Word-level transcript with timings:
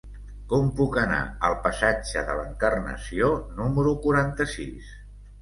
Com 0.51 0.69
puc 0.77 0.95
anar 1.01 1.19
al 1.49 1.55
passatge 1.65 2.23
de 2.31 2.39
l'Encarnació 2.39 3.29
número 3.61 3.95
quaranta-sis? 4.09 4.91